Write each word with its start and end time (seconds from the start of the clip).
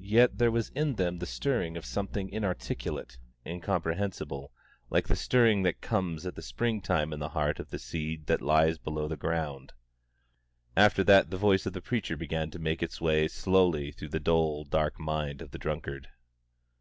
Yet 0.00 0.38
there 0.38 0.50
was 0.50 0.70
in 0.70 0.96
them 0.96 1.20
the 1.20 1.24
stirring 1.24 1.76
of 1.76 1.84
something 1.84 2.28
inarticulate, 2.30 3.16
incomprehensible, 3.46 4.50
like 4.90 5.06
the 5.06 5.14
stirring 5.14 5.62
that 5.62 5.80
comes 5.80 6.26
at 6.26 6.42
spring 6.42 6.80
time 6.80 7.12
in 7.12 7.20
the 7.20 7.28
heart 7.28 7.60
of 7.60 7.70
the 7.70 7.78
seed 7.78 8.26
that 8.26 8.42
lies 8.42 8.76
below 8.76 9.06
the 9.06 9.16
ground. 9.16 9.72
After 10.76 11.04
that 11.04 11.30
the 11.30 11.36
voice 11.38 11.64
of 11.64 11.74
the 11.74 11.80
preacher 11.80 12.16
began 12.16 12.50
to 12.50 12.58
make 12.58 12.82
its 12.82 13.00
way 13.00 13.28
slowly 13.28 13.92
through 13.92 14.08
the 14.08 14.18
dull, 14.18 14.64
dark 14.64 14.98
mind 14.98 15.40
of 15.40 15.52
the 15.52 15.58
drunkard. 15.58 16.08